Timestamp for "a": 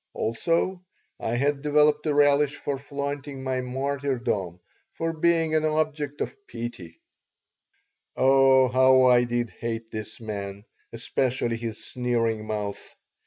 2.07-2.13